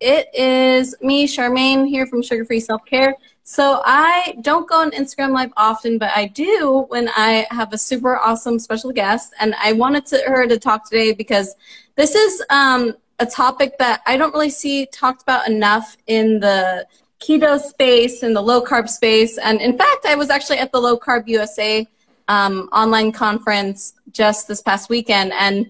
[0.00, 3.14] it is me, Charmaine, here from Sugar Free Self Care.
[3.42, 7.78] So I don't go on Instagram Live often, but I do when I have a
[7.78, 9.32] super awesome special guest.
[9.40, 11.54] And I wanted to, her to talk today because
[11.96, 16.86] this is um, a topic that I don't really see talked about enough in the
[17.20, 19.38] keto space and the low carb space.
[19.38, 21.86] And in fact, I was actually at the Low Carb USA
[22.28, 25.66] um, online conference just this past weekend, and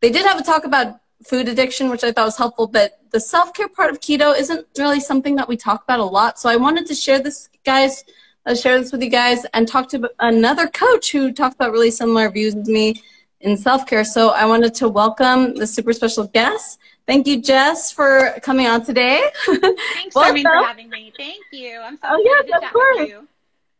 [0.00, 0.96] they did have a talk about
[1.26, 4.66] food addiction, which I thought was helpful, but the self care part of keto isn't
[4.78, 6.38] really something that we talk about a lot.
[6.38, 8.04] So I wanted to share this, guys,
[8.46, 11.90] uh, share this with you guys, and talk to another coach who talked about really
[11.90, 13.02] similar views with me
[13.40, 14.04] in self care.
[14.04, 16.78] So I wanted to welcome the super special guest.
[17.06, 19.20] Thank you, Jess, for coming on today.
[19.46, 21.12] Thanks, for having me.
[21.16, 21.80] Thank you.
[21.80, 23.10] I'm so oh, excited yes, of course.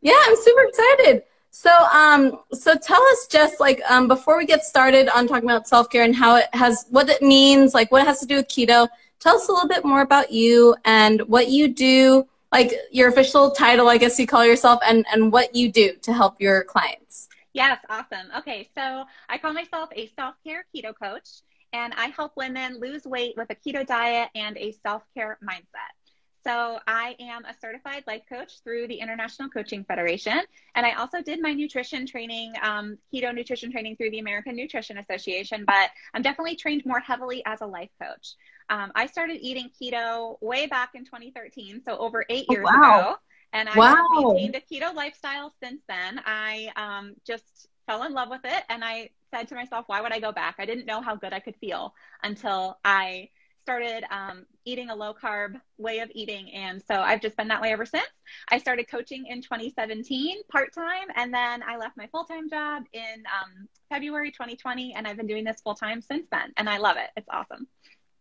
[0.01, 1.23] Yeah, I'm super excited.
[1.55, 5.69] So, um, so tell us just like um, before we get started on talking about
[5.69, 8.37] self care and how it has, what it means, like what it has to do
[8.37, 8.89] with keto.
[9.21, 13.51] Tell us a little bit more about you and what you do, like your official
[13.51, 17.29] title, I guess you call yourself, and and what you do to help your clients.
[17.53, 18.29] Yes, awesome.
[18.39, 21.29] Okay, so I call myself a self care keto coach,
[21.75, 26.02] and I help women lose weight with a keto diet and a self care mindset.
[26.45, 30.41] So I am a certified life coach through the International Coaching Federation.
[30.75, 34.99] And I also did my nutrition training, um, keto nutrition training through the American Nutrition
[34.99, 38.35] Association, but I'm definitely trained more heavily as a life coach.
[38.71, 42.99] Um, I started eating keto way back in 2013, so over eight years oh, wow.
[42.99, 43.17] ago.
[43.53, 44.07] And I wow.
[44.35, 46.21] maintained a keto lifestyle since then.
[46.25, 50.13] I um, just fell in love with it and I said to myself, why would
[50.13, 50.57] I go back?
[50.59, 53.29] I didn't know how good I could feel until I
[53.63, 56.51] started um, eating a low carb way of eating.
[56.53, 58.07] And so I've just been that way ever since.
[58.51, 62.85] I started coaching in 2017 part time, and then I left my full time job
[62.93, 66.53] in um, February 2020, and I've been doing this full time since then.
[66.57, 67.11] And I love it.
[67.17, 67.67] It's awesome.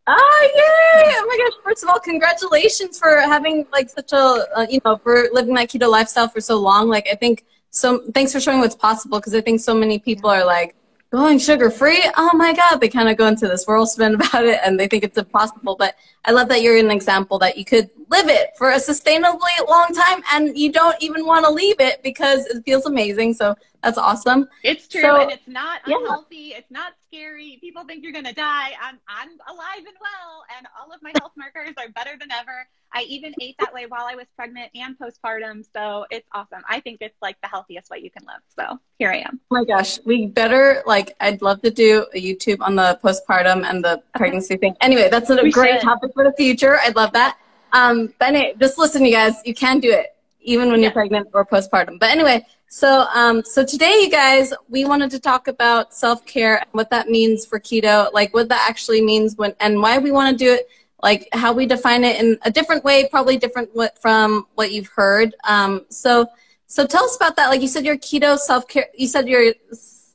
[0.08, 1.14] Oh yay!
[1.16, 1.64] Oh my gosh!
[1.64, 5.70] First of all, congratulations for having like such a uh, you know for living that
[5.70, 6.90] keto lifestyle for so long.
[6.90, 8.04] Like I think so.
[8.14, 10.76] Thanks for showing what's possible because I think so many people are like,
[11.12, 12.78] going sugar free oh my god.
[12.80, 15.96] They kind of go into this whirlwind about it and they think it's impossible but
[16.26, 19.88] i love that you're an example that you could live it for a sustainably long
[19.94, 23.34] time and you don't even want to leave it because it feels amazing.
[23.34, 26.58] So that's awesome it's true so, and it's not unhealthy yeah.
[26.58, 30.68] it's not scary people think you're going to die I'm, I'm alive and well and
[30.80, 34.06] all of my health markers are better than ever I even ate that way while
[34.10, 35.66] I was pregnant and postpartum.
[35.74, 36.62] So it's awesome.
[36.70, 38.42] I think it's like the healthiest way you can live.
[38.58, 39.40] So here I am.
[39.50, 40.00] Oh my gosh.
[40.06, 44.58] We better, like, I'd love to do a YouTube on the postpartum and the pregnancy
[44.58, 44.76] thing.
[44.82, 45.82] Anyway, that's a we great should.
[45.82, 46.80] topic for the future.
[46.80, 47.38] I'd love that.
[47.74, 50.88] Um, but just listen, you guys, you can do it even when yeah.
[50.88, 52.00] you're pregnant or postpartum.
[52.00, 56.58] But anyway, so um, so today, you guys, we wanted to talk about self care
[56.58, 60.12] and what that means for keto, like what that actually means when and why we
[60.12, 60.68] want to do it
[61.04, 65.36] like how we define it in a different way, probably different from what you've heard.
[65.44, 66.28] Um, so,
[66.68, 67.48] so tell us about that.
[67.48, 68.88] Like you said, your keto self care.
[68.96, 69.54] You said your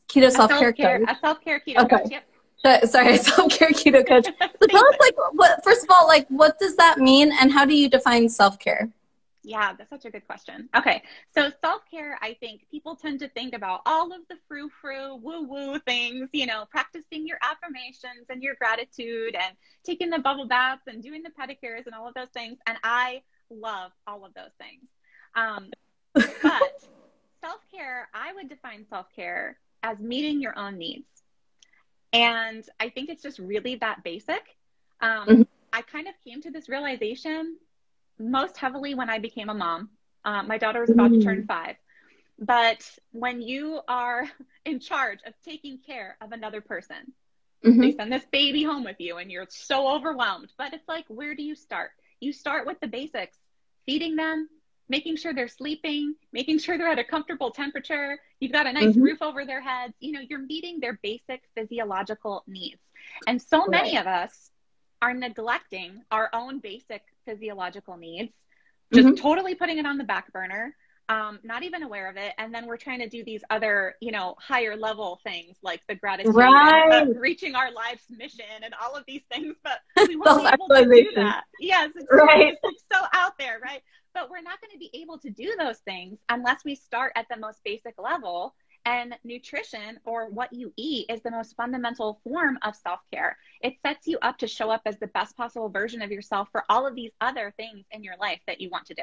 [0.09, 1.03] keto self care coach.
[1.09, 1.97] A self care keto okay.
[1.99, 2.11] coach.
[2.11, 2.87] Yep.
[2.87, 4.27] Sorry, self care keto coach.
[4.41, 7.65] So tell us, like, what first of all, like, what does that mean, and how
[7.65, 8.89] do you define self care?
[9.47, 10.69] Yeah, that's such a good question.
[10.77, 14.69] Okay, so self care, I think people tend to think about all of the frou
[14.81, 20.19] frou, woo woo things, you know, practicing your affirmations and your gratitude and taking the
[20.19, 22.59] bubble baths and doing the pedicures and all of those things.
[22.67, 24.83] And I love all of those things.
[25.37, 25.71] Um,
[26.13, 26.25] but
[27.41, 31.07] self care, I would define self care as meeting your own needs.
[32.13, 34.43] And I think it's just really that basic.
[35.01, 35.43] Um, mm-hmm.
[35.73, 37.59] I kind of came to this realization
[38.19, 39.91] most heavily when I became a mom.
[40.25, 41.21] Uh, my daughter was about mm.
[41.21, 41.47] to turn mm.
[41.47, 41.77] five.
[42.39, 44.29] But when you are
[44.65, 47.13] in charge of taking care of another person,
[47.65, 47.81] mm-hmm.
[47.81, 50.53] they send this baby home with you and you're so overwhelmed.
[50.59, 51.91] But it's like, where do you start?
[52.21, 53.37] You start with the basics
[53.87, 54.49] feeding them,
[54.89, 58.19] making sure they're sleeping, making sure they're at a comfortable temperature.
[58.41, 59.03] You've got a nice mm-hmm.
[59.03, 59.95] roof over their heads.
[60.01, 62.81] You know, you're meeting their basic physiological needs.
[63.27, 63.71] And so right.
[63.71, 64.51] many of us
[65.03, 68.33] are neglecting our own basic physiological needs,
[68.93, 69.17] just mm-hmm.
[69.17, 70.75] totally putting it on the back burner,
[71.09, 72.33] um, not even aware of it.
[72.39, 75.95] And then we're trying to do these other, you know, higher level things like the
[75.95, 77.07] gratitude right.
[77.17, 79.55] reaching our life's mission and all of these things.
[79.63, 81.45] But we won't be able to do that.
[81.61, 82.55] Yes, it's, right.
[82.63, 83.83] it's so out there, right?
[84.15, 87.27] But we're not going to be able to do those things unless we start at
[87.31, 88.55] the most basic level
[88.87, 93.37] and nutrition or what you eat is the most fundamental form of self care.
[93.61, 96.65] It sets you up to show up as the best possible version of yourself for
[96.71, 99.03] all of these other things in your life that you want to do.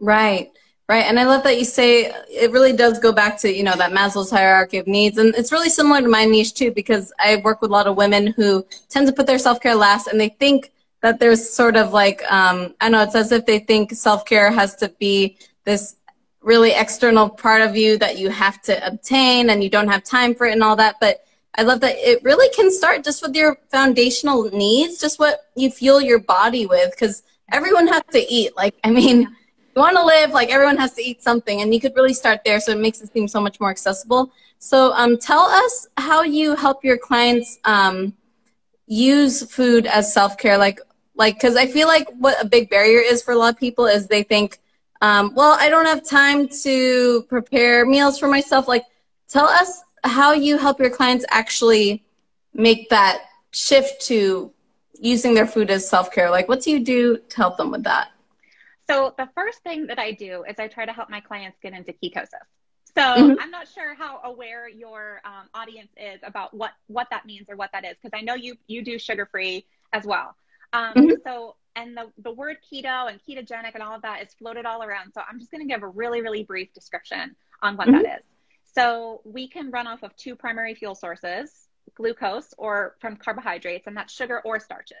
[0.00, 0.50] Right.
[0.88, 1.04] Right.
[1.06, 3.90] And I love that you say it really does go back to, you know, that
[3.90, 5.18] Maslow's hierarchy of needs.
[5.18, 7.96] And it's really similar to my niche too, because I work with a lot of
[7.96, 10.72] women who tend to put their self care last and they think
[11.02, 14.50] that there's sort of like um, I know it's as if they think self care
[14.50, 15.96] has to be this
[16.42, 20.34] really external part of you that you have to obtain and you don't have time
[20.34, 20.96] for it and all that.
[21.00, 21.24] But
[21.56, 25.70] I love that it really can start just with your foundational needs, just what you
[25.70, 28.54] fuel your body with, because everyone has to eat.
[28.56, 29.22] Like, I mean,
[29.76, 32.40] you want to live, like everyone has to eat something, and you could really start
[32.44, 32.60] there.
[32.60, 34.32] So it makes it seem so much more accessible.
[34.58, 38.14] So, um, tell us how you help your clients um,
[38.86, 40.58] use food as self care.
[40.58, 40.80] Like,
[41.14, 43.86] like because I feel like what a big barrier is for a lot of people
[43.86, 44.60] is they think,
[45.02, 48.68] um, well, I don't have time to prepare meals for myself.
[48.68, 48.84] Like,
[49.28, 52.04] tell us how you help your clients actually
[52.54, 54.52] make that shift to
[54.98, 56.30] using their food as self care.
[56.30, 58.10] Like, what do you do to help them with that?
[58.88, 61.72] So, the first thing that I do is I try to help my clients get
[61.72, 62.28] into ketosis.
[62.96, 63.38] So mm-hmm.
[63.38, 67.56] I'm not sure how aware your um, audience is about what what that means or
[67.56, 70.34] what that is because I know you you do sugar free as well.
[70.72, 71.10] Um, mm-hmm.
[71.22, 74.82] So and the the word keto and ketogenic and all of that is floated all
[74.82, 75.12] around.
[75.12, 78.02] So I'm just going to give a really really brief description on what mm-hmm.
[78.02, 78.24] that is.
[78.74, 83.96] So we can run off of two primary fuel sources, glucose or from carbohydrates, and
[83.96, 84.96] that's sugar or starches.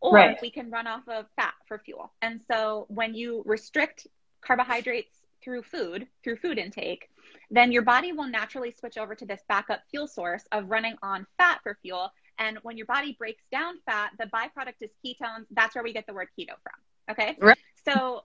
[0.00, 0.38] Or right.
[0.40, 2.12] we can run off of fat for fuel.
[2.22, 4.06] And so when you restrict
[4.40, 7.10] carbohydrates through food, through food intake,
[7.50, 11.26] then your body will naturally switch over to this backup fuel source of running on
[11.36, 12.12] fat for fuel.
[12.40, 15.44] And when your body breaks down fat, the byproduct is ketones.
[15.52, 17.12] That's where we get the word keto from.
[17.12, 17.36] Okay.
[17.38, 17.58] Right.
[17.84, 18.24] So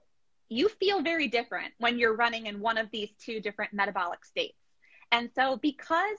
[0.49, 4.57] you feel very different when you're running in one of these two different metabolic states.
[5.11, 6.17] And so because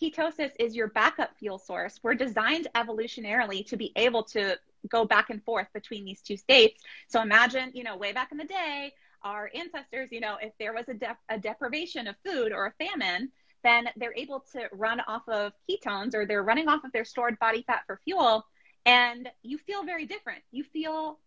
[0.00, 4.56] ketosis is your backup fuel source, we're designed evolutionarily to be able to
[4.88, 6.82] go back and forth between these two states.
[7.08, 8.92] So imagine, you know, way back in the day,
[9.22, 12.84] our ancestors, you know, if there was a, de- a deprivation of food or a
[12.84, 13.30] famine,
[13.64, 17.38] then they're able to run off of ketones or they're running off of their stored
[17.38, 18.44] body fat for fuel.
[18.84, 20.42] And you feel very different.
[20.50, 21.18] You feel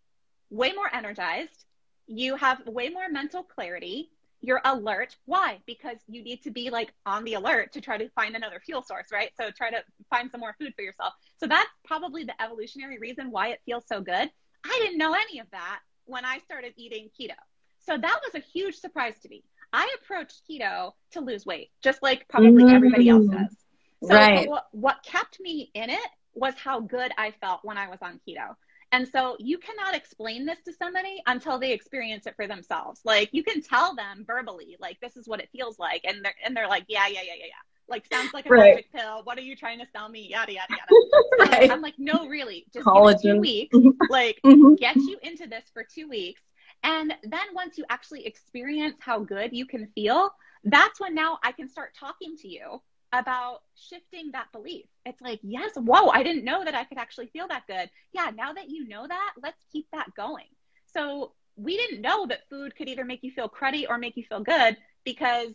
[0.50, 1.64] way more energized.
[2.06, 4.10] You have way more mental clarity.
[4.42, 5.16] You're alert.
[5.24, 5.58] Why?
[5.66, 8.82] Because you need to be like on the alert to try to find another fuel
[8.82, 9.30] source, right?
[9.36, 11.14] So try to find some more food for yourself.
[11.38, 14.30] So that's probably the evolutionary reason why it feels so good.
[14.64, 17.34] I didn't know any of that when I started eating keto.
[17.80, 19.44] So that was a huge surprise to me.
[19.72, 22.74] I approached keto to lose weight, just like probably mm-hmm.
[22.74, 23.56] everybody else does.
[24.02, 24.48] So right.
[24.48, 28.20] what, what kept me in it was how good I felt when I was on
[28.26, 28.54] keto.
[28.92, 33.00] And so you cannot explain this to somebody until they experience it for themselves.
[33.04, 36.34] Like you can tell them verbally, like this is what it feels like, and they're
[36.44, 37.54] and they're like, yeah, yeah, yeah, yeah, yeah.
[37.88, 38.74] Like sounds like a right.
[38.76, 39.22] magic pill.
[39.24, 40.28] What are you trying to sell me?
[40.30, 41.50] Yada yada yada.
[41.50, 41.70] right.
[41.70, 42.86] I'm like, no, really, just
[43.22, 43.76] two weeks.
[44.08, 44.74] like mm-hmm.
[44.74, 46.42] get you into this for two weeks,
[46.86, 50.30] and then once you actually experience how good you can feel,
[50.62, 52.80] that's when now I can start talking to you
[53.12, 54.86] about shifting that belief.
[55.04, 57.90] It's like, yes, whoa, I didn't know that I could actually feel that good.
[58.12, 60.46] Yeah, now that you know that, let's keep that going.
[60.86, 64.24] So we didn't know that food could either make you feel cruddy or make you
[64.28, 65.54] feel good because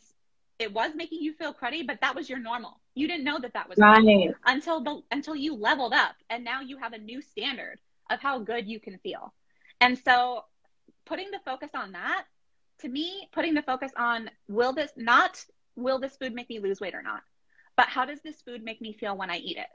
[0.60, 2.82] it was making you feel cruddy, but that was your normal.
[2.94, 4.34] You didn't know that that was right.
[4.46, 7.80] until the until you leveled up, and now you have a new standard
[8.10, 9.34] of how good you can feel.
[9.80, 10.44] And so
[11.06, 12.26] putting the focus on that,
[12.80, 15.44] to me, putting the focus on will this not
[15.76, 17.22] will this food make me lose weight or not,
[17.78, 19.68] but how does this food make me feel when I eat it?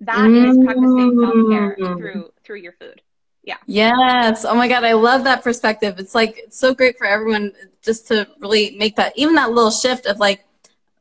[0.00, 0.50] That mm.
[0.50, 3.00] is practicing self care through through your food.
[3.44, 3.56] Yeah.
[3.66, 4.44] Yes.
[4.44, 4.84] Oh my God.
[4.84, 5.98] I love that perspective.
[5.98, 9.70] It's like it's so great for everyone just to really make that even that little
[9.70, 10.44] shift of like,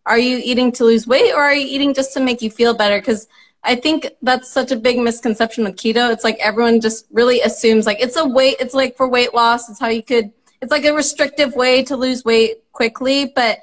[0.05, 2.73] are you eating to lose weight or are you eating just to make you feel
[2.73, 2.99] better?
[2.99, 3.27] Because
[3.65, 6.11] I think that's such a big misconception with keto.
[6.11, 9.69] It's like everyone just really assumes like it's a weight, it's like for weight loss.
[9.69, 13.31] It's how you could, it's like a restrictive way to lose weight quickly.
[13.33, 13.59] But,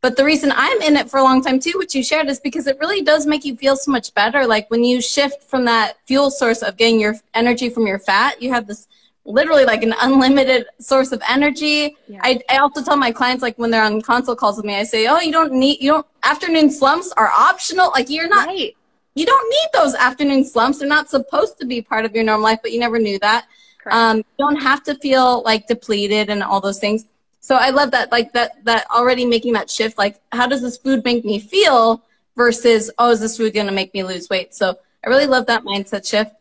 [0.00, 2.40] but the reason I'm in it for a long time too, which you shared, is
[2.40, 4.46] because it really does make you feel so much better.
[4.46, 8.40] Like when you shift from that fuel source of getting your energy from your fat,
[8.40, 8.88] you have this
[9.24, 11.94] literally like an unlimited source of energy.
[12.08, 12.20] Yeah.
[12.22, 14.84] I, I also tell my clients like when they're on consult calls with me, I
[14.84, 17.90] say, oh, you don't need, you don't, afternoon slumps are optional.
[17.94, 18.74] Like you're not, right
[19.14, 20.78] you don't need those afternoon slumps.
[20.78, 23.46] They're not supposed to be part of your normal life, but you never knew that.
[23.90, 27.04] Um, you don't have to feel like depleted and all those things.
[27.40, 29.98] So I love that, like that, that already making that shift.
[29.98, 32.02] Like, how does this food make me feel
[32.36, 34.54] versus, oh, is this food going to make me lose weight?
[34.54, 36.32] So I really love that mindset shift.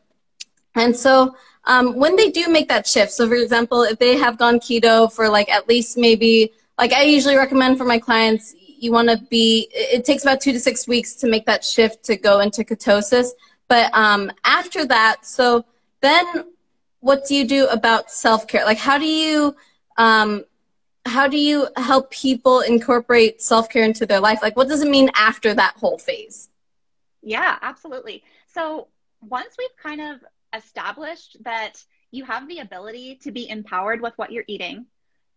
[0.75, 1.36] And so
[1.66, 5.12] um, when they do make that shift, so for example, if they have gone keto
[5.12, 9.17] for like at least maybe, like I usually recommend for my clients, you want to
[9.29, 12.63] be it takes about two to six weeks to make that shift to go into
[12.63, 13.29] ketosis.
[13.67, 15.65] But um, after that so
[16.01, 16.25] then
[17.00, 18.65] what do you do about self-care?
[18.65, 19.55] Like how do you
[19.97, 20.45] um,
[21.05, 24.39] how do you help people incorporate self-care into their life?
[24.41, 26.50] Like what does it mean after that whole phase?
[27.21, 28.23] Yeah absolutely.
[28.47, 28.88] So
[29.21, 30.19] once we've kind of
[30.53, 34.85] established that you have the ability to be empowered with what you're eating.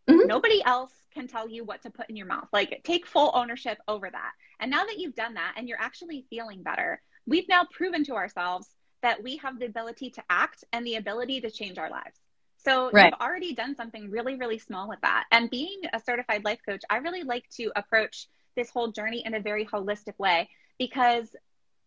[0.08, 0.26] Mm-hmm.
[0.26, 2.48] Nobody else can tell you what to put in your mouth.
[2.52, 4.32] Like, take full ownership over that.
[4.60, 8.14] And now that you've done that and you're actually feeling better, we've now proven to
[8.14, 8.68] ourselves
[9.02, 12.18] that we have the ability to act and the ability to change our lives.
[12.56, 13.06] So right.
[13.06, 15.24] you've already done something really, really small with that.
[15.30, 19.34] And being a certified life coach, I really like to approach this whole journey in
[19.34, 21.36] a very holistic way because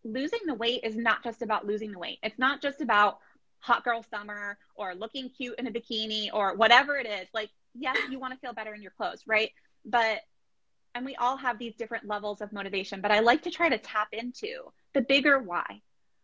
[0.03, 2.19] losing the weight is not just about losing the weight.
[2.21, 3.19] It's not just about
[3.59, 7.27] hot girl summer or looking cute in a bikini or whatever it is.
[7.33, 9.51] Like, yes, you want to feel better in your clothes, right?
[9.85, 10.19] But
[10.95, 13.77] and we all have these different levels of motivation, but I like to try to
[13.77, 15.81] tap into the bigger why.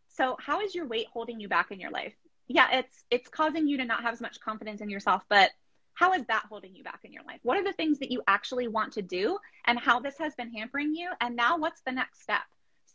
[0.10, 2.14] So, how is your weight holding you back in your life?
[2.48, 5.52] Yeah, it's it's causing you to not have as much confidence in yourself, but
[5.94, 7.40] how is that holding you back in your life?
[7.44, 10.52] What are the things that you actually want to do and how this has been
[10.52, 11.12] hampering you?
[11.22, 12.42] And now what's the next step?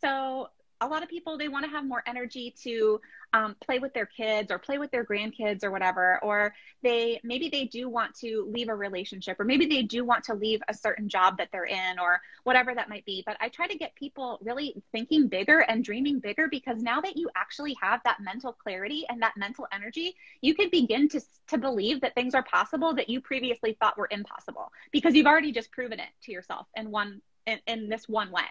[0.01, 0.49] So,
[0.81, 3.01] a lot of people they want to have more energy to
[3.33, 7.49] um, play with their kids or play with their grandkids or whatever or they maybe
[7.49, 10.73] they do want to leave a relationship or maybe they do want to leave a
[10.73, 13.23] certain job that they're in or whatever that might be.
[13.25, 17.17] But i try to get people really thinking bigger and dreaming bigger because now that
[17.17, 21.57] you actually have that mental clarity and that mental energy you can begin to to
[21.57, 25.71] believe that things are possible that you previously thought were impossible because you've already just
[25.71, 28.45] proven it to yourself in one in, in this one way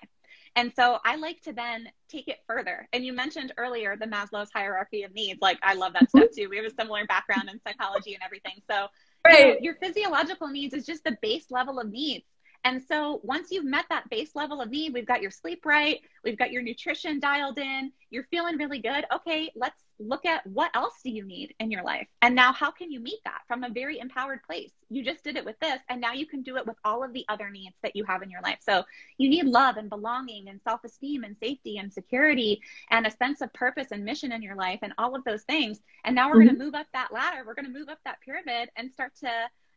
[0.58, 2.88] and so I like to then take it further.
[2.92, 5.38] And you mentioned earlier the Maslow's hierarchy of needs.
[5.40, 6.48] Like I love that stuff too.
[6.48, 8.60] We have a similar background in psychology and everything.
[8.68, 8.88] So
[9.24, 9.38] right.
[9.38, 12.24] you know, your physiological needs is just the base level of needs.
[12.68, 16.02] And so once you've met that base level of need, we've got your sleep right,
[16.22, 19.06] we've got your nutrition dialed in, you're feeling really good.
[19.10, 22.06] Okay, let's look at what else do you need in your life?
[22.20, 24.70] And now how can you meet that from a very empowered place?
[24.90, 27.14] You just did it with this, and now you can do it with all of
[27.14, 28.58] the other needs that you have in your life.
[28.60, 28.84] So
[29.16, 32.60] you need love and belonging and self esteem and safety and security
[32.90, 35.80] and a sense of purpose and mission in your life and all of those things.
[36.04, 36.48] And now we're mm-hmm.
[36.48, 39.12] going to move up that ladder, we're going to move up that pyramid and start
[39.20, 39.30] to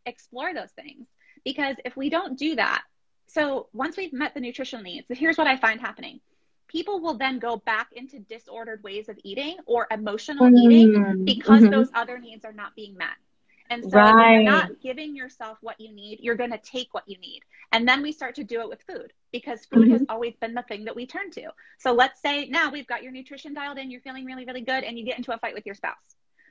[0.05, 1.07] explore those things.
[1.43, 2.83] Because if we don't do that,
[3.27, 6.19] so once we've met the nutritional needs, here's what I find happening.
[6.67, 10.71] People will then go back into disordered ways of eating or emotional mm-hmm.
[10.71, 11.71] eating because mm-hmm.
[11.71, 13.15] those other needs are not being met.
[13.69, 14.33] And so right.
[14.33, 17.41] you're not giving yourself what you need, you're going to take what you need.
[17.71, 19.91] And then we start to do it with food because food mm-hmm.
[19.93, 21.51] has always been the thing that we turn to.
[21.79, 24.83] So let's say now we've got your nutrition dialed in, you're feeling really, really good,
[24.83, 25.95] and you get into a fight with your spouse.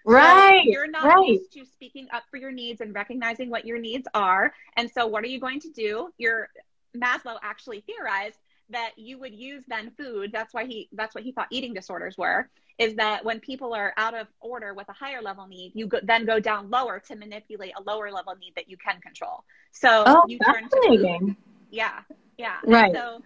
[0.05, 0.63] Right.
[0.65, 1.27] So you're not right.
[1.27, 4.53] used to speaking up for your needs and recognizing what your needs are.
[4.77, 6.11] And so what are you going to do?
[6.19, 6.49] Your
[6.97, 8.39] Maslow actually theorized
[8.71, 10.31] that you would use then food.
[10.33, 12.49] That's why he that's what he thought eating disorders were.
[12.79, 15.99] Is that when people are out of order with a higher level need, you go,
[16.03, 19.45] then go down lower to manipulate a lower level need that you can control.
[19.73, 21.37] So oh, you turn to food.
[21.71, 22.01] Yeah,
[22.39, 22.57] yeah.
[22.65, 22.87] Right.
[22.87, 23.23] And so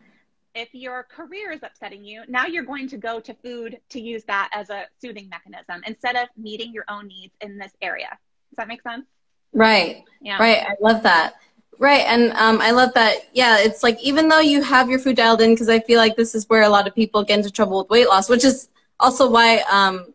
[0.55, 4.25] if your career is upsetting you, now you're going to go to food to use
[4.25, 8.09] that as a soothing mechanism instead of meeting your own needs in this area.
[8.51, 9.05] Does that make sense?
[9.53, 10.05] Right.
[10.21, 10.39] Yeah.
[10.39, 10.59] Right.
[10.59, 11.35] I love that.
[11.79, 12.03] Right.
[12.07, 13.29] And um, I love that.
[13.33, 13.59] Yeah.
[13.59, 16.35] It's like even though you have your food dialed in, because I feel like this
[16.35, 18.69] is where a lot of people get into trouble with weight loss, which is
[19.01, 20.15] also why um,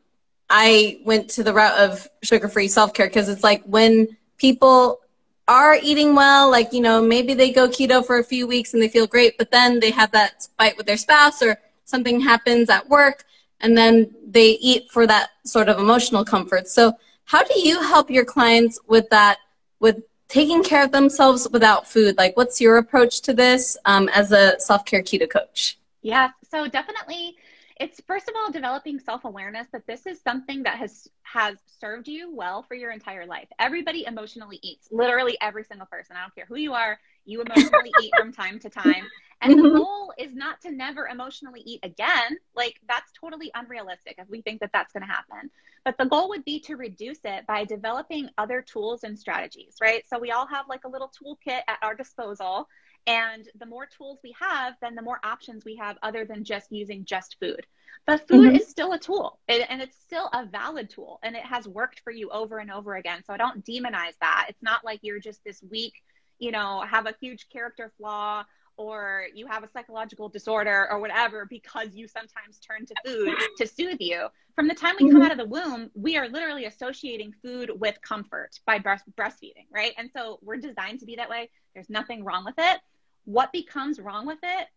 [0.50, 5.02] I went to the route of sugar free self care, because it's like when people
[5.50, 8.82] are eating well, like, you know, maybe they go keto for a few weeks and
[8.82, 12.70] they feel great, but then they have that fight with their spouse or something happens
[12.70, 13.26] at work
[13.60, 16.68] and then they eat for that sort of emotional comfort.
[16.68, 16.94] So,
[17.26, 19.38] how do you help your clients with that,
[19.80, 22.18] with taking care of themselves without food?
[22.18, 25.78] Like, what's your approach to this um, as a self care keto coach?
[26.02, 27.36] Yeah, so definitely
[27.80, 32.36] it's first of all developing self-awareness that this is something that has has served you
[32.36, 33.48] well for your entire life.
[33.58, 36.16] Everybody emotionally eats literally every single person.
[36.18, 39.08] I don't care who you are you emotionally eat from time to time.
[39.42, 39.78] And the mm-hmm.
[39.78, 42.38] goal is not to never emotionally eat again.
[42.56, 45.50] Like that's totally unrealistic if we think that that's going to happen.
[45.86, 50.04] But the goal would be to reduce it by developing other tools and strategies right?
[50.10, 52.68] So we all have like a little toolkit at our disposal
[53.08, 56.72] and the more tools we have, then the more options we have other than just
[56.72, 57.66] using just food.
[58.06, 58.56] But food mm-hmm.
[58.56, 62.12] is still a tool and it's still a valid tool and it has worked for
[62.12, 63.24] you over and over again.
[63.26, 64.48] So I don't demonize that.
[64.50, 65.94] It's not like you're just this weak,
[66.40, 68.46] you know, have a huge character flaw
[68.80, 73.68] or you have a psychological disorder or whatever because you sometimes turn to food to
[73.68, 74.28] soothe you.
[74.56, 75.24] From the time we come mm-hmm.
[75.24, 79.94] out of the womb, we are literally associating food with comfort by breast- breastfeeding, right?
[79.98, 81.50] And so we're designed to be that way.
[81.74, 82.80] There's nothing wrong with it.
[83.26, 84.68] What becomes wrong with it?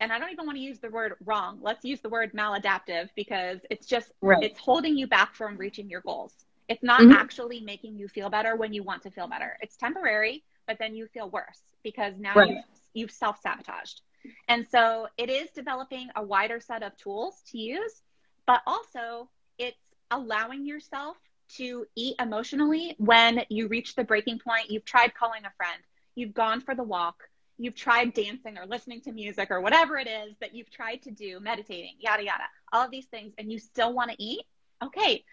[0.00, 1.58] And I don't even want to use the word wrong.
[1.62, 4.42] Let's use the word maladaptive because it's just right.
[4.42, 6.34] it's holding you back from reaching your goals.
[6.68, 7.12] It's not mm-hmm.
[7.12, 9.56] actually making you feel better when you want to feel better.
[9.60, 12.50] It's temporary, but then you feel worse because now right.
[12.50, 14.00] you've, you've self sabotaged.
[14.48, 18.02] And so it is developing a wider set of tools to use,
[18.46, 19.76] but also it's
[20.10, 21.16] allowing yourself
[21.56, 24.70] to eat emotionally when you reach the breaking point.
[24.70, 25.80] You've tried calling a friend,
[26.14, 27.22] you've gone for the walk,
[27.58, 31.10] you've tried dancing or listening to music or whatever it is that you've tried to
[31.10, 34.42] do, meditating, yada, yada, all of these things, and you still want to eat.
[34.82, 35.24] Okay,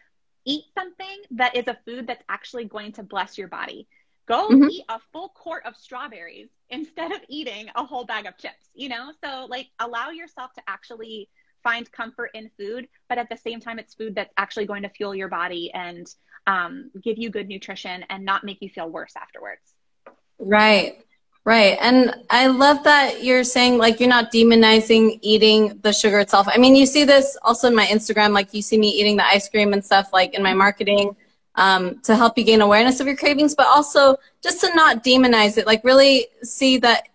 [0.45, 3.87] eat something that is a food that's actually going to bless your body.
[4.27, 4.69] Go mm-hmm.
[4.69, 8.87] eat a full quart of strawberries instead of eating a whole bag of chips, you
[8.87, 9.11] know?
[9.23, 11.27] So, like, allow yourself to actually
[11.63, 14.89] find comfort in food, but at the same time, it's food that's actually going to
[14.89, 16.07] fuel your body and
[16.47, 19.61] um, give you good nutrition and not make you feel worse afterwards.
[20.39, 21.03] Right.
[21.43, 21.75] Right.
[21.81, 26.47] And I love that you're saying like you're not demonizing eating the sugar itself.
[26.47, 29.25] I mean, you see this also in my Instagram, like you see me eating the
[29.25, 31.15] ice cream and stuff like in my marketing
[31.55, 35.57] um, to help you gain awareness of your cravings, but also just to not demonize
[35.57, 37.07] it, like really see that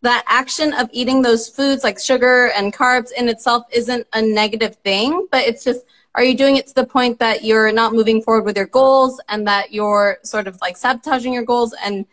[0.00, 4.76] that action of eating those foods like sugar and carbs in itself isn't a negative
[4.76, 8.22] thing, but it's just are you doing it to the point that you're not moving
[8.22, 12.06] forward with your goals and that you're sort of like sabotaging your goals and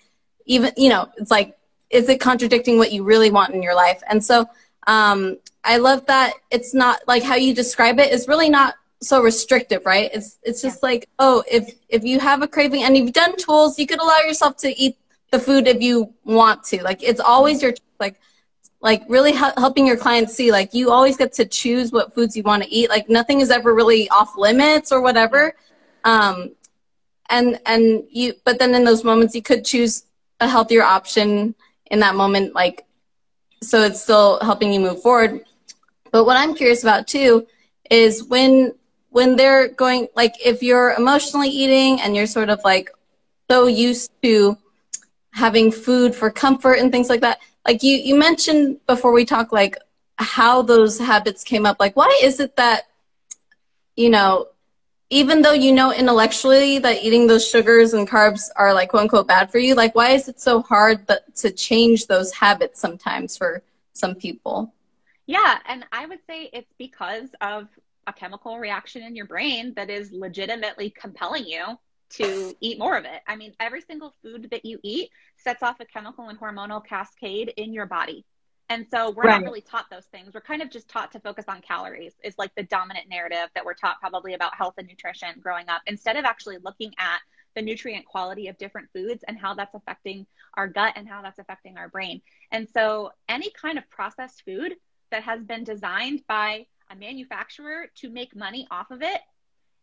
[0.46, 1.56] even you know it's like
[1.92, 4.02] is it contradicting what you really want in your life?
[4.10, 4.48] And so
[4.88, 9.22] um, I love that it's not like how you describe it is really not so
[9.22, 10.10] restrictive, right?
[10.14, 10.90] It's it's just yeah.
[10.90, 14.20] like, oh, if if you have a craving and you've done tools, you could allow
[14.20, 14.98] yourself to eat
[15.32, 16.84] the food if you want to.
[16.84, 18.20] Like it's always your like
[18.82, 22.44] like really helping your clients see like you always get to choose what foods you
[22.44, 22.90] want to eat.
[22.90, 25.54] Like nothing is ever really off limits or whatever.
[26.04, 26.52] Um,
[27.30, 30.04] and and you but then in those moments you could choose
[30.40, 31.56] a healthier option
[31.92, 32.86] in that moment like
[33.62, 35.46] so it's still helping you move forward.
[36.12, 37.48] But what i'm curious about too
[37.90, 38.74] is when
[39.10, 42.90] when they're going like if you're emotionally eating and you're sort of like
[43.50, 44.58] so used to
[45.34, 49.52] having food for comfort and things like that like you you mentioned before we talk
[49.52, 49.78] like
[50.22, 51.78] how those habits came up.
[51.80, 52.84] Like why is it that
[53.96, 54.48] you know
[55.12, 59.28] even though you know intellectually that eating those sugars and carbs are like quote unquote
[59.28, 63.38] bad for you, like why is it so hard but to change those habits sometimes
[63.38, 64.74] for some people?
[65.28, 67.68] Yeah, and I would say it's because of
[68.08, 71.78] a chemical reaction in your brain that is legitimately compelling you
[72.12, 73.22] to eat more of it.
[73.28, 77.54] I mean, every single food that you eat sets off a chemical and hormonal cascade
[77.58, 78.26] in your body.
[78.72, 79.42] And so we're right.
[79.42, 80.34] not really taught those things.
[80.34, 83.66] We're kind of just taught to focus on calories is like the dominant narrative that
[83.66, 87.20] we're taught probably about health and nutrition growing up instead of actually looking at
[87.54, 91.38] the nutrient quality of different foods and how that's affecting our gut and how that's
[91.38, 92.22] affecting our brain.
[92.54, 94.76] And so any kind of processed food
[95.12, 99.20] that has been designed by a manufacturer to make money off of it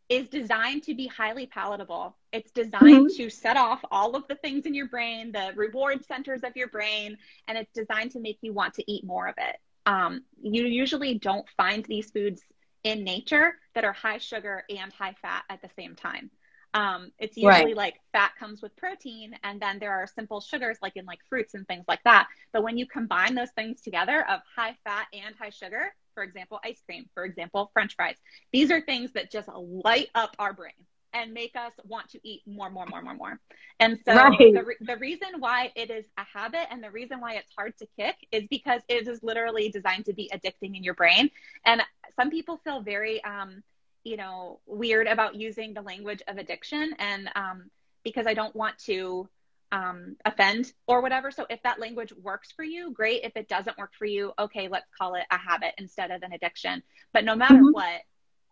[0.08, 2.16] is designed to be highly palatable.
[2.32, 3.16] It's designed mm-hmm.
[3.16, 6.68] to set off all of the things in your brain, the reward centers of your
[6.68, 9.56] brain, and it's designed to make you want to eat more of it.
[9.86, 12.42] Um, you usually don't find these foods
[12.84, 16.30] in nature that are high sugar and high fat at the same time.
[16.74, 17.76] Um, it's usually right.
[17.76, 21.54] like fat comes with protein, and then there are simple sugars like in like fruits
[21.54, 22.28] and things like that.
[22.52, 26.58] But when you combine those things together of high fat and high sugar, for example,
[26.64, 28.16] ice cream, for example, french fries.
[28.52, 30.72] These are things that just light up our brain
[31.12, 33.40] and make us want to eat more, more, more, more, more.
[33.78, 34.36] And so right.
[34.36, 37.78] the, re- the reason why it is a habit and the reason why it's hard
[37.78, 41.30] to kick is because it is literally designed to be addicting in your brain.
[41.64, 41.82] And
[42.16, 43.62] some people feel very, um,
[44.02, 46.96] you know, weird about using the language of addiction.
[46.98, 47.70] And um,
[48.02, 49.28] because I don't want to
[49.72, 51.30] um, offend or whatever.
[51.30, 53.22] So if that language works for you, great.
[53.24, 56.32] If it doesn't work for you, okay, let's call it a habit instead of an
[56.32, 56.82] addiction.
[57.12, 57.72] But no matter mm-hmm.
[57.72, 58.00] what,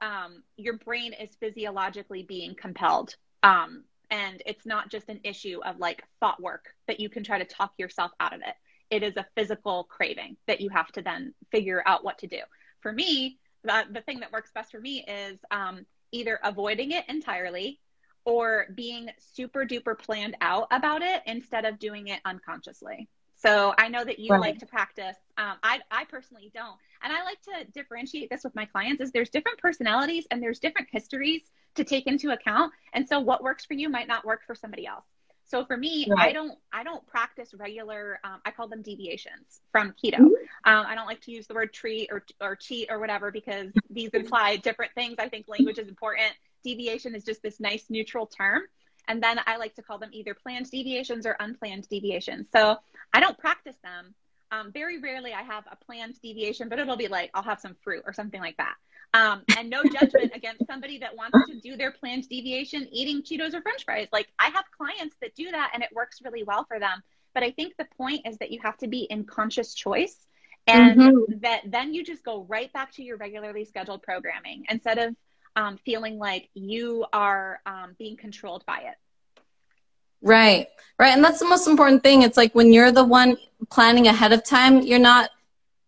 [0.00, 3.14] um, your brain is physiologically being compelled.
[3.42, 7.38] Um, and it's not just an issue of like thought work that you can try
[7.38, 8.54] to talk yourself out of it.
[8.90, 12.40] It is a physical craving that you have to then figure out what to do.
[12.80, 17.04] For me, the, the thing that works best for me is um, either avoiding it
[17.08, 17.80] entirely
[18.26, 23.08] or being super duper planned out about it instead of doing it unconsciously.
[23.36, 24.40] So I know that you right.
[24.40, 25.16] like to practice.
[25.38, 26.76] Um, I, I personally don't.
[27.02, 30.58] And I like to differentiate this with my clients is there's different personalities and there's
[30.58, 31.42] different histories
[31.76, 32.72] to take into account.
[32.92, 35.04] And so what works for you might not work for somebody else.
[35.48, 36.30] So for me, right.
[36.30, 38.18] I don't I don't practice regular.
[38.24, 40.18] Um, I call them deviations from keto.
[40.18, 40.70] Mm-hmm.
[40.72, 43.70] Um, I don't like to use the word treat or or cheat or whatever because
[43.88, 45.16] these imply different things.
[45.20, 46.32] I think language is important
[46.66, 48.62] deviation is just this nice neutral term.
[49.08, 52.48] And then I like to call them either planned deviations or unplanned deviations.
[52.52, 52.76] So
[53.12, 54.14] I don't practice them.
[54.50, 57.76] Um, very rarely I have a planned deviation, but it'll be like I'll have some
[57.82, 58.74] fruit or something like that.
[59.14, 63.54] Um, and no judgment against somebody that wants to do their planned deviation eating Cheetos
[63.54, 64.08] or French fries.
[64.12, 67.02] Like I have clients that do that and it works really well for them.
[67.32, 70.16] But I think the point is that you have to be in conscious choice
[70.66, 71.38] and mm-hmm.
[71.40, 75.14] that then you just go right back to your regularly scheduled programming instead of
[75.56, 78.94] um, feeling like you are um, being controlled by it.
[80.22, 81.14] Right, right.
[81.14, 82.22] And that's the most important thing.
[82.22, 83.36] It's like when you're the one
[83.70, 85.30] planning ahead of time, you're not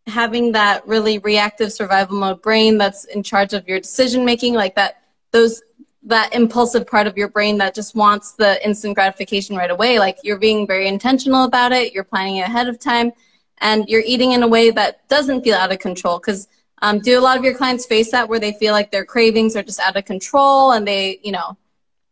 [0.06, 4.74] having that really reactive survival mode brain that's in charge of your decision making, like
[4.74, 5.02] that,
[5.32, 5.62] those,
[6.04, 9.98] that impulsive part of your brain that just wants the instant gratification right away.
[9.98, 13.12] Like you're being very intentional about it, you're planning ahead of time,
[13.60, 16.18] and you're eating in a way that doesn't feel out of control.
[16.18, 16.48] Because
[16.82, 19.56] um, do a lot of your clients face that where they feel like their cravings
[19.56, 21.56] are just out of control and they, you know,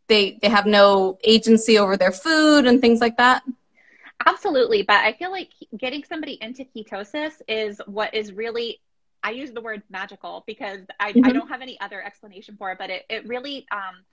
[0.09, 3.43] they they have no agency over their food and things like that?
[4.25, 8.81] Absolutely, but I feel like getting somebody into ketosis is what is really
[9.23, 11.25] I use the word magical because I, mm-hmm.
[11.25, 14.05] I don't have any other explanation for it, but it, it really um,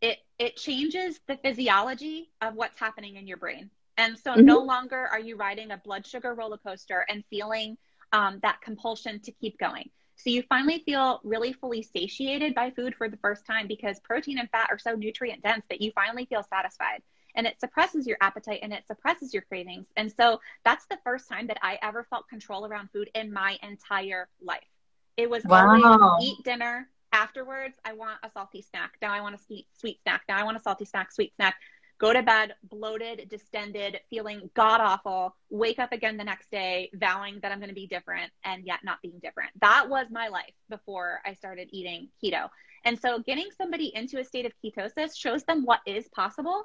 [0.00, 3.70] it it changes the physiology of what's happening in your brain.
[3.96, 4.44] And so mm-hmm.
[4.44, 7.76] no longer are you riding a blood sugar roller coaster and feeling
[8.12, 9.90] um, that compulsion to keep going.
[10.16, 14.38] So you finally feel really fully satiated by food for the first time because protein
[14.38, 17.02] and fat are so nutrient dense that you finally feel satisfied.
[17.36, 19.86] And it suppresses your appetite and it suppresses your cravings.
[19.96, 23.58] And so that's the first time that I ever felt control around food in my
[23.62, 24.64] entire life.
[25.16, 25.78] It was wow.
[25.80, 26.88] always eat dinner.
[27.12, 28.96] Afterwards, I want a salty snack.
[29.00, 30.22] Now I want a sweet, sweet snack.
[30.28, 31.56] Now I want a salty snack, sweet snack
[31.98, 37.40] go to bed bloated, distended, feeling god awful, wake up again the next day vowing
[37.42, 39.50] that I'm going to be different and yet not being different.
[39.60, 42.48] That was my life before I started eating keto.
[42.84, 46.62] And so getting somebody into a state of ketosis shows them what is possible.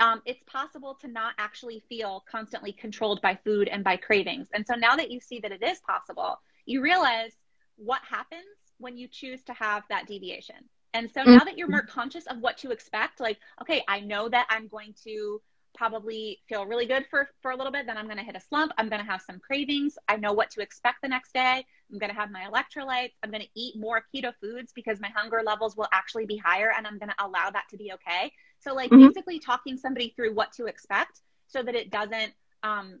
[0.00, 4.48] Um, it's possible to not actually feel constantly controlled by food and by cravings.
[4.52, 7.32] And so now that you see that it is possible, you realize
[7.76, 8.42] what happens
[8.78, 10.56] when you choose to have that deviation.
[10.94, 14.28] And so now that you're more conscious of what to expect, like, okay, I know
[14.28, 15.40] that I'm going to
[15.74, 18.40] probably feel really good for, for a little bit, then I'm going to hit a
[18.40, 18.72] slump.
[18.76, 19.96] I'm going to have some cravings.
[20.06, 21.64] I know what to expect the next day.
[21.90, 23.12] I'm going to have my electrolytes.
[23.22, 26.72] I'm going to eat more keto foods because my hunger levels will actually be higher
[26.76, 28.32] and I'm going to allow that to be okay.
[28.60, 29.08] So, like, mm-hmm.
[29.08, 33.00] basically talking somebody through what to expect so that it doesn't um,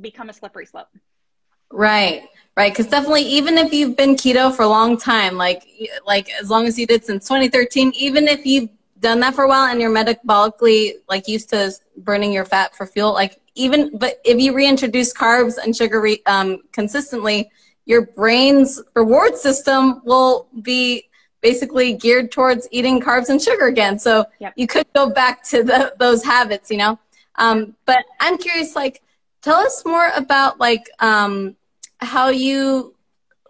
[0.00, 0.88] become a slippery slope.
[1.74, 2.72] Right, right.
[2.72, 5.66] Because definitely, even if you've been keto for a long time, like
[6.06, 9.48] like as long as you did since 2013, even if you've done that for a
[9.48, 14.20] while and you're metabolically like used to burning your fat for fuel, like even but
[14.24, 17.50] if you reintroduce carbs and sugar re, um, consistently,
[17.86, 21.08] your brain's reward system will be
[21.40, 23.98] basically geared towards eating carbs and sugar again.
[23.98, 24.52] So yep.
[24.56, 27.00] you could go back to the, those habits, you know.
[27.34, 29.02] Um, but I'm curious, like
[29.44, 31.54] Tell us more about like um,
[32.04, 32.94] how you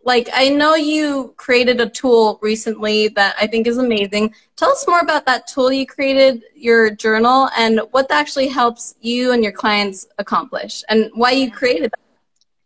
[0.04, 4.34] like I know you created a tool recently that I think is amazing.
[4.56, 8.96] Tell us more about that tool you created, your journal, and what that actually helps
[9.00, 12.00] you and your clients accomplish and why you created that.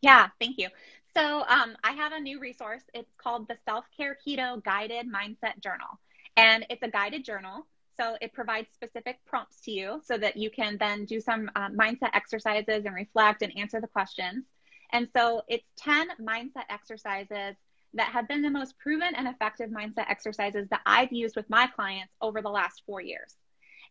[0.01, 0.69] Yeah, thank you.
[1.17, 2.83] So um, I have a new resource.
[2.93, 5.99] It's called the Self Care Keto Guided Mindset Journal.
[6.37, 7.67] And it's a guided journal
[7.99, 11.69] so it provides specific prompts to you so that you can then do some uh,
[11.69, 14.45] mindset exercises and reflect and answer the questions.
[14.93, 17.57] And so it's 10 mindset exercises
[17.95, 21.67] that have been the most proven and effective mindset exercises that I've used with my
[21.67, 23.37] clients over the last four years.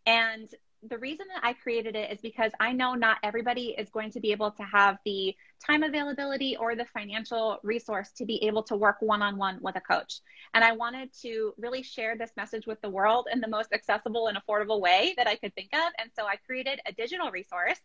[0.05, 0.47] And
[0.83, 4.19] the reason that I created it is because I know not everybody is going to
[4.19, 8.75] be able to have the time availability or the financial resource to be able to
[8.75, 10.21] work one on one with a coach.
[10.53, 14.27] And I wanted to really share this message with the world in the most accessible
[14.27, 15.91] and affordable way that I could think of.
[15.97, 17.79] And so I created a digital resource.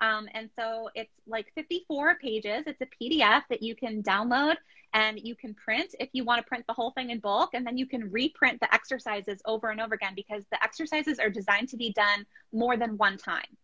[0.00, 2.64] Um, and so it's like 54 pages.
[2.66, 4.56] It's a PDF that you can download
[4.92, 7.50] and you can print if you want to print the whole thing in bulk.
[7.54, 11.30] And then you can reprint the exercises over and over again because the exercises are
[11.30, 13.56] designed to be done more than one time.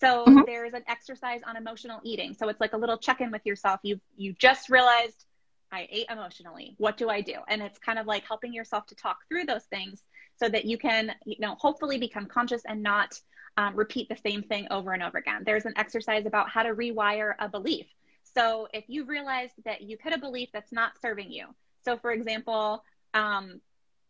[0.00, 0.40] So mm-hmm.
[0.46, 2.34] there's an exercise on emotional eating.
[2.34, 3.80] So it's like a little check-in with yourself.
[3.82, 5.26] You you just realized
[5.72, 6.74] i ate emotionally.
[6.78, 7.34] What do i do?
[7.48, 10.02] And it's kind of like helping yourself to talk through those things
[10.36, 13.20] so that you can you know hopefully become conscious and not
[13.60, 16.74] um, repeat the same thing over and over again there's an exercise about how to
[16.74, 17.86] rewire a belief
[18.34, 21.46] so if you realize that you've hit a belief that's not serving you,
[21.84, 23.60] so for example, um,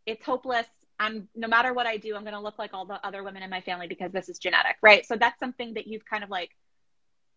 [0.06, 0.66] it's hopeless.
[0.98, 3.42] I'm no matter what I do, I'm going to look like all the other women
[3.42, 5.06] in my family because this is genetic, right?
[5.06, 6.50] So that's something that you've kind of like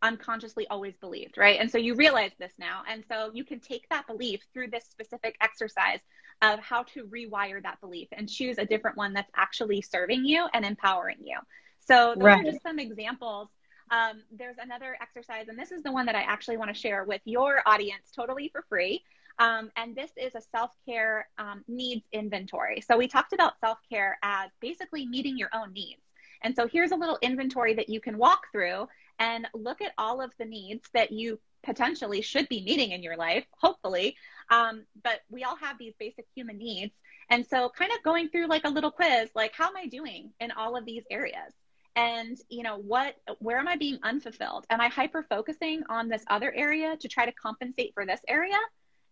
[0.02, 1.60] unconsciously always believed, right?
[1.62, 2.82] And so you realize this now.
[2.90, 6.00] And so you can take that belief through this specific exercise
[6.42, 10.46] of how to rewire that belief and choose a different one that's actually serving you
[10.54, 11.38] and empowering you.
[11.86, 12.40] So those right.
[12.40, 13.50] are just some examples
[13.92, 17.04] um, there's another exercise, and this is the one that I actually want to share
[17.04, 19.04] with your audience totally for free.
[19.40, 22.82] Um, and this is a self care um, needs inventory.
[22.82, 26.02] So we talked about self care as basically meeting your own needs.
[26.44, 28.88] And so here's a little inventory that you can walk through
[29.20, 33.16] and look at all of the needs that you potentially should be meeting in your
[33.16, 34.18] life, hopefully,
[34.50, 36.94] Um, but we all have these basic human needs.
[37.30, 40.32] And so kind of going through like a little quiz, like how am I doing
[40.40, 41.54] in all of these areas?
[41.96, 44.66] And you know what where am I being unfulfilled?
[44.70, 48.58] Am I hyper focusing on this other area to try to compensate for this area?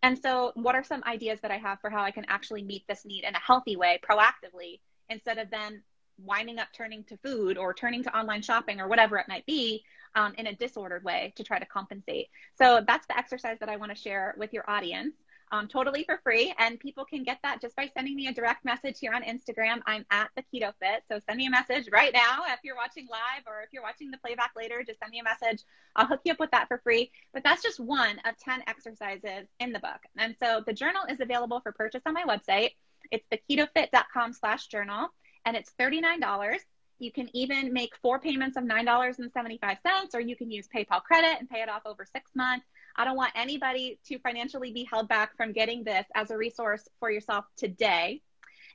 [0.03, 2.87] And so what are some ideas that I have for how I can actually meet
[2.87, 5.83] this need in a healthy way proactively instead of then
[6.17, 9.83] winding up turning to food or turning to online shopping or whatever it might be
[10.15, 12.27] um, in a disordered way to try to compensate.
[12.55, 15.15] So that's the exercise that I want to share with your audience.
[15.53, 16.53] Um, totally for free.
[16.57, 19.81] And people can get that just by sending me a direct message here on Instagram.
[19.85, 21.03] I'm at the Keto Fit.
[21.11, 24.11] So send me a message right now if you're watching live or if you're watching
[24.11, 25.63] the playback later, just send me a message.
[25.95, 27.11] I'll hook you up with that for free.
[27.33, 29.99] But that's just one of 10 exercises in the book.
[30.17, 32.71] And so the journal is available for purchase on my website.
[33.11, 35.09] It's theketofit.com slash journal
[35.45, 36.59] and it's $39.
[36.99, 41.49] You can even make four payments of $9.75, or you can use PayPal credit and
[41.49, 42.67] pay it off over six months.
[42.95, 46.87] I don't want anybody to financially be held back from getting this as a resource
[46.99, 48.21] for yourself today.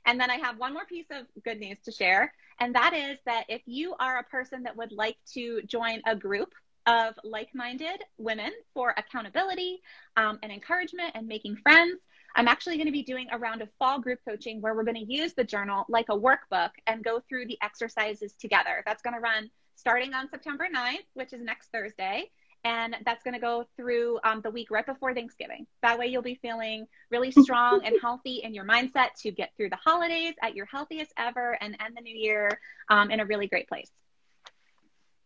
[0.05, 3.17] And then I have one more piece of good news to share, and that is
[3.25, 6.53] that if you are a person that would like to join a group
[6.87, 9.81] of like minded women for accountability
[10.15, 11.99] um, and encouragement and making friends,
[12.35, 15.05] I'm actually going to be doing a round of fall group coaching where we're going
[15.05, 18.83] to use the journal like a workbook and go through the exercises together.
[18.85, 22.31] That's going to run starting on September 9th, which is next Thursday.
[22.67, 25.65] And that's going to go through um, the week right before Thanksgiving.
[25.83, 29.69] That way, you'll be feeling really strong and healthy in your mindset to get through
[29.69, 33.47] the holidays at your healthiest ever and end the new year um, in a really
[33.47, 33.89] great place.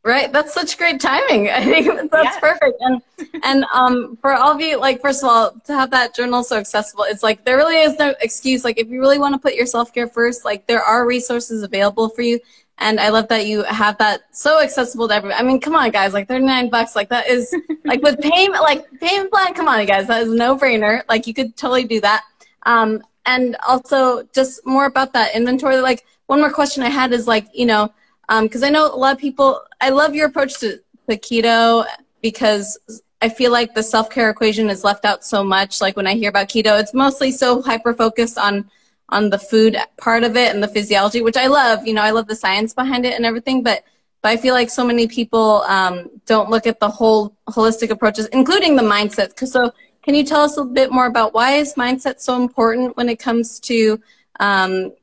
[0.03, 1.49] Right, that's such great timing.
[1.51, 2.79] I think that's perfect.
[2.79, 3.01] And
[3.43, 6.57] and um, for all of you, like first of all, to have that journal so
[6.57, 8.63] accessible, it's like there really is no excuse.
[8.63, 11.63] Like if you really want to put your self care first, like there are resources
[11.63, 12.39] available for you.
[12.81, 15.39] And I love that you have that so accessible to everyone.
[15.39, 18.63] I mean, come on, guys, like thirty nine bucks, like that is like with payment,
[18.63, 19.53] like payment plan.
[19.53, 21.03] Come on, guys, that is no brainer.
[21.07, 22.23] Like you could totally do that.
[22.63, 25.79] Um, and also just more about that inventory.
[25.79, 27.93] Like one more question I had is like you know
[28.41, 29.61] because um, I know a lot of people.
[29.79, 31.85] I love your approach to, to keto
[32.21, 32.79] because
[33.21, 35.81] I feel like the self care equation is left out so much.
[35.81, 38.71] Like when I hear about keto, it's mostly so hyper focused on
[39.11, 41.85] on the food part of it and the physiology, which I love.
[41.85, 43.83] You know, I love the science behind it and everything, but
[44.21, 48.27] but I feel like so many people um, don't look at the whole holistic approaches,
[48.27, 49.37] including the mindset.
[49.47, 49.71] So,
[50.03, 53.17] can you tell us a bit more about why is mindset so important when it
[53.17, 53.99] comes to
[54.39, 54.93] um,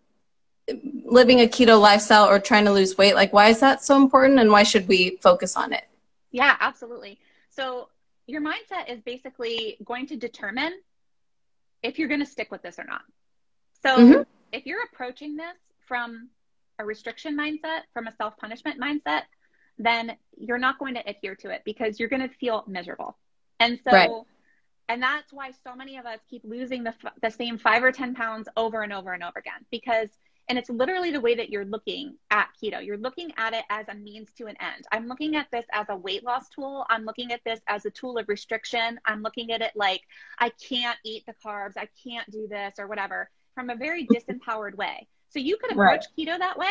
[1.04, 4.38] living a keto lifestyle or trying to lose weight like why is that so important
[4.38, 5.84] and why should we focus on it
[6.30, 7.18] yeah absolutely
[7.48, 7.88] so
[8.26, 10.72] your mindset is basically going to determine
[11.82, 13.02] if you're going to stick with this or not
[13.84, 14.22] so mm-hmm.
[14.52, 16.28] if you're approaching this from
[16.78, 19.22] a restriction mindset from a self-punishment mindset
[19.78, 23.16] then you're not going to adhere to it because you're going to feel miserable
[23.60, 24.10] and so right.
[24.88, 28.14] and that's why so many of us keep losing the, the same five or ten
[28.14, 30.08] pounds over and over and over again because
[30.48, 32.84] and it's literally the way that you're looking at keto.
[32.84, 34.86] You're looking at it as a means to an end.
[34.90, 36.86] I'm looking at this as a weight loss tool.
[36.88, 38.98] I'm looking at this as a tool of restriction.
[39.04, 40.02] I'm looking at it like
[40.38, 44.76] I can't eat the carbs, I can't do this or whatever from a very disempowered
[44.76, 45.08] way.
[45.30, 46.28] So you could approach right.
[46.28, 46.70] keto that way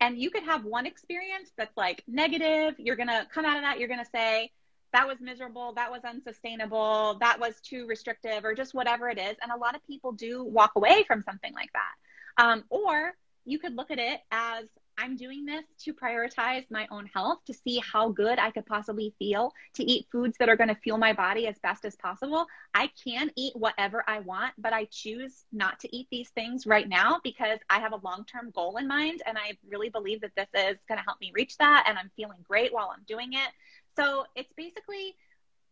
[0.00, 2.76] and you could have one experience that's like negative.
[2.78, 4.52] You're going to come out of that, you're going to say,
[4.92, 9.34] that was miserable, that was unsustainable, that was too restrictive, or just whatever it is.
[9.42, 12.44] And a lot of people do walk away from something like that.
[12.44, 14.66] Um, or you could look at it as
[14.98, 19.14] I'm doing this to prioritize my own health, to see how good I could possibly
[19.18, 22.46] feel, to eat foods that are going to fuel my body as best as possible.
[22.74, 26.88] I can eat whatever I want, but I choose not to eat these things right
[26.88, 29.22] now because I have a long term goal in mind.
[29.26, 31.84] And I really believe that this is going to help me reach that.
[31.88, 33.50] And I'm feeling great while I'm doing it.
[33.96, 35.16] So it's basically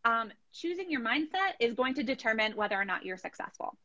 [0.04, 3.76] um, choosing your mindset is going to determine whether or not you're successful.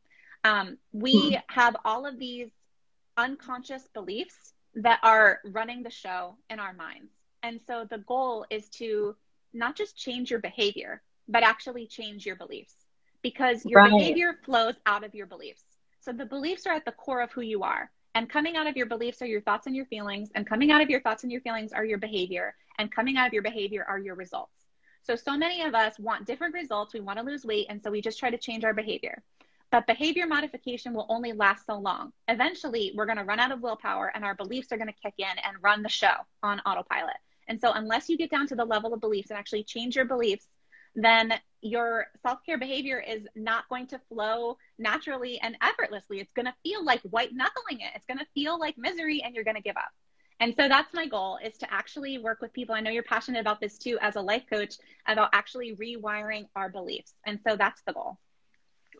[0.43, 1.35] Um, we hmm.
[1.47, 2.49] have all of these
[3.17, 7.11] unconscious beliefs that are running the show in our minds.
[7.43, 9.15] And so the goal is to
[9.53, 12.75] not just change your behavior, but actually change your beliefs
[13.21, 13.91] because your right.
[13.91, 15.63] behavior flows out of your beliefs.
[15.99, 17.89] So the beliefs are at the core of who you are.
[18.13, 20.29] And coming out of your beliefs are your thoughts and your feelings.
[20.35, 22.55] And coming out of your thoughts and your feelings are your behavior.
[22.77, 24.53] And coming out of your behavior are your results.
[25.01, 26.93] So, so many of us want different results.
[26.93, 27.67] We want to lose weight.
[27.69, 29.21] And so we just try to change our behavior.
[29.71, 32.13] But behavior modification will only last so long.
[32.27, 35.15] Eventually, we're going to run out of willpower and our beliefs are going to kick
[35.17, 37.17] in and run the show on autopilot.
[37.47, 40.05] And so, unless you get down to the level of beliefs and actually change your
[40.05, 40.47] beliefs,
[40.95, 46.19] then your self care behavior is not going to flow naturally and effortlessly.
[46.19, 47.91] It's going to feel like white knuckling it.
[47.95, 49.91] It's going to feel like misery and you're going to give up.
[50.39, 52.75] And so that's my goal is to actually work with people.
[52.75, 54.75] I know you're passionate about this too as a life coach
[55.07, 57.13] about actually rewiring our beliefs.
[57.25, 58.17] And so that's the goal.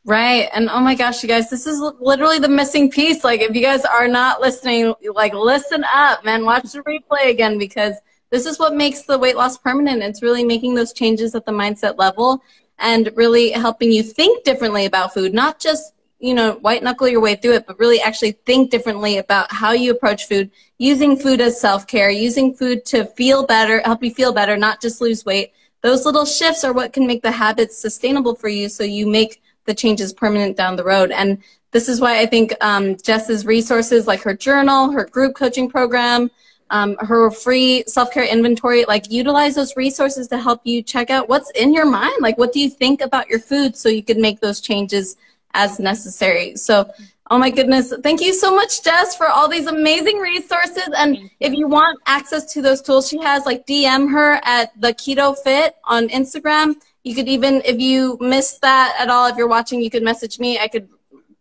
[0.06, 0.50] Right.
[0.54, 3.24] And oh my gosh, you guys, this is literally the missing piece.
[3.24, 6.46] Like, if you guys are not listening, like, listen up, man.
[6.46, 7.96] Watch the replay again because
[8.30, 10.04] this is what makes the weight loss permanent.
[10.04, 12.44] It's really making those changes at the mindset level
[12.78, 17.20] and really helping you think differently about food, not just you know, white knuckle your
[17.22, 21.42] way through it, but really actually think differently about how you approach food, using food
[21.42, 25.26] as self care, using food to feel better, help you feel better, not just lose
[25.26, 25.52] weight.
[25.82, 29.42] Those little shifts are what can make the habits sustainable for you so you make
[29.66, 31.12] the changes permanent down the road.
[31.12, 31.40] And
[31.72, 36.32] this is why I think um, Jess's resources, like her journal, her group coaching program,
[36.70, 41.52] um, her free self-care inventory, like utilize those resources to help you check out what's
[41.52, 42.16] in your mind.
[42.22, 45.18] Like, what do you think about your food so you can make those changes
[45.56, 46.56] as necessary.
[46.56, 46.92] So,
[47.32, 50.90] oh my goodness, thank you so much, Jess, for all these amazing resources.
[50.96, 54.94] And if you want access to those tools she has, like DM her at the
[54.94, 56.76] Keto Fit on Instagram.
[57.06, 60.40] You could even, if you missed that at all, if you're watching, you could message
[60.40, 60.60] me.
[60.60, 60.90] I could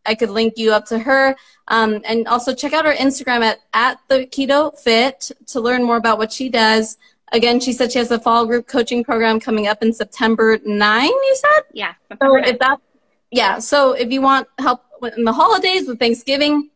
[0.07, 1.35] I could link you up to her.
[1.69, 5.97] Um, and also check out her Instagram at, at the Keto Fit to learn more
[5.97, 6.99] about what she does.
[7.33, 11.05] Again, she said she has a fall group coaching program coming up in September 9,
[11.09, 11.63] you said?
[11.73, 11.95] Yeah.
[12.23, 12.83] So if that's
[13.31, 14.85] yeah, so if you want help
[15.17, 16.71] in the holidays with Thanksgiving,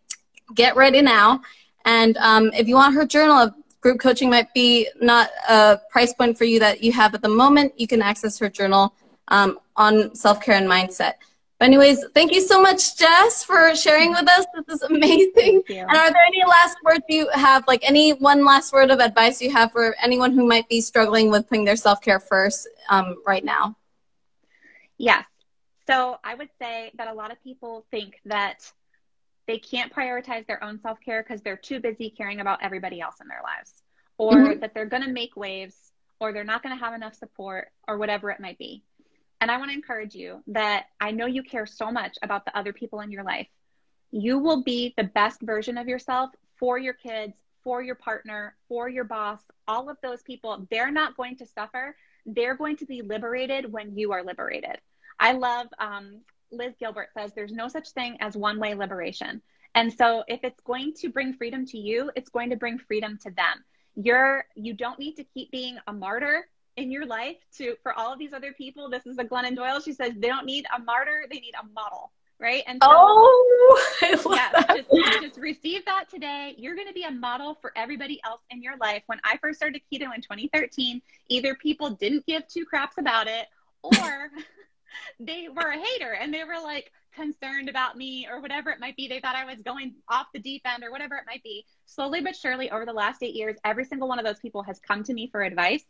[0.54, 1.40] get ready now.
[1.84, 6.36] And um, if you want her journal, group coaching might be not a price point
[6.36, 8.94] for you that you have at the moment, you can access her journal
[9.28, 11.14] um, on self care and mindset.
[11.58, 14.46] But anyways, thank you so much, Jess, for sharing with us.
[14.54, 15.62] This is amazing.
[15.68, 19.42] And are there any last words you have, like any one last word of advice
[19.42, 23.16] you have for anyone who might be struggling with putting their self care first um,
[23.26, 23.76] right now?
[24.98, 25.24] Yes.
[25.88, 28.70] So I would say that a lot of people think that
[29.48, 33.16] they can't prioritize their own self care because they're too busy caring about everybody else
[33.20, 33.82] in their lives,
[34.18, 34.60] or mm-hmm.
[34.60, 37.98] that they're going to make waves, or they're not going to have enough support, or
[37.98, 38.84] whatever it might be.
[39.40, 42.56] And I want to encourage you that I know you care so much about the
[42.56, 43.48] other people in your life.
[44.10, 47.34] You will be the best version of yourself for your kids,
[47.64, 50.66] for your partner, for your boss, all of those people.
[50.70, 51.96] They're not going to suffer.
[52.26, 54.78] They're going to be liberated when you are liberated.
[55.20, 59.42] I love um, Liz Gilbert says there's no such thing as one way liberation.
[59.74, 63.18] And so if it's going to bring freedom to you, it's going to bring freedom
[63.22, 63.64] to them.
[63.96, 68.12] You're you don't need to keep being a martyr in your life to for all
[68.12, 68.88] of these other people.
[68.88, 69.80] This is a Glennon Doyle.
[69.80, 72.12] She says they don't need a martyr, they need a model.
[72.40, 72.62] Right.
[72.68, 76.54] And so, oh, yeah, just, just receive that today.
[76.56, 79.02] You're going to be a model for everybody else in your life.
[79.06, 83.48] When I first started keto in 2013, either people didn't give two craps about it
[83.82, 84.30] or
[85.20, 88.96] they were a hater and they were like concerned about me or whatever it might
[88.96, 89.08] be.
[89.08, 91.64] They thought I was going off the deep end or whatever it might be.
[91.86, 94.78] Slowly but surely over the last eight years, every single one of those people has
[94.78, 95.84] come to me for advice.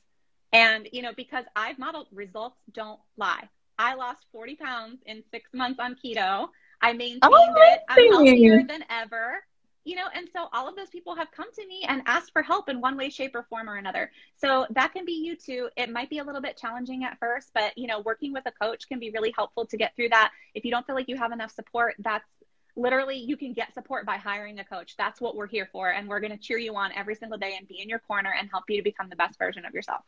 [0.53, 3.49] And, you know, because I've modeled results don't lie.
[3.79, 6.49] I lost 40 pounds in six months on keto.
[6.81, 7.81] I maintained oh, it.
[7.89, 9.41] I'm healthier than ever
[9.89, 12.43] you know and so all of those people have come to me and asked for
[12.43, 14.11] help in one way shape or form or another.
[14.37, 15.71] So that can be you too.
[15.77, 18.53] It might be a little bit challenging at first but you know working with a
[18.53, 20.31] coach can be really helpful to get through that.
[20.55, 22.29] If you don't feel like you have enough support that's
[22.77, 24.95] literally you can get support by hiring a coach.
[24.99, 27.55] That's what we're here for and we're going to cheer you on every single day
[27.59, 30.03] and be in your corner and help you to become the best version of yourself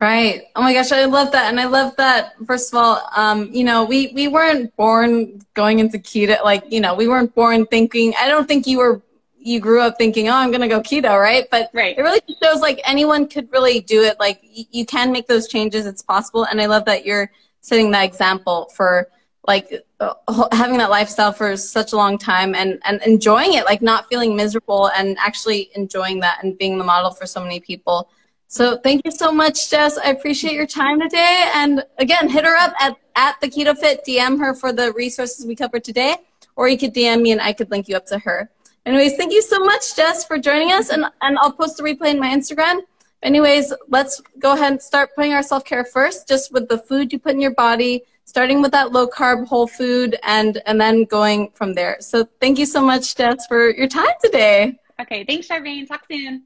[0.00, 0.44] Right.
[0.54, 2.34] Oh my gosh, I love that, and I love that.
[2.46, 6.42] First of all, um, you know, we we weren't born going into keto.
[6.44, 8.14] Like, you know, we weren't born thinking.
[8.20, 9.02] I don't think you were.
[9.40, 11.48] You grew up thinking, "Oh, I'm gonna go keto," right?
[11.50, 11.98] But right.
[11.98, 14.20] it really just shows like anyone could really do it.
[14.20, 15.84] Like, y- you can make those changes.
[15.84, 19.08] It's possible, and I love that you're setting that example for
[19.48, 20.14] like uh,
[20.52, 24.36] having that lifestyle for such a long time and and enjoying it, like not feeling
[24.36, 28.08] miserable and actually enjoying that and being the model for so many people.
[28.50, 29.98] So thank you so much, Jess.
[29.98, 31.50] I appreciate your time today.
[31.54, 35.44] And again, hit her up at, at the Keto Fit, DM her for the resources
[35.44, 36.16] we covered today,
[36.56, 38.50] or you could DM me and I could link you up to her.
[38.86, 40.88] Anyways, thank you so much, Jess, for joining us.
[40.88, 42.80] And, and I'll post the replay in my Instagram.
[43.22, 47.18] Anyways, let's go ahead and start putting our self-care first, just with the food you
[47.18, 51.50] put in your body, starting with that low carb whole food and, and then going
[51.50, 51.98] from there.
[52.00, 54.78] So thank you so much, Jess, for your time today.
[54.98, 55.24] Okay.
[55.24, 55.86] Thanks, Charmaine.
[55.86, 56.44] Talk soon.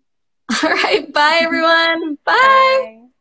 [0.63, 1.13] All right.
[1.13, 2.19] Bye, everyone.
[2.25, 2.33] Bye.
[2.33, 3.12] Bye.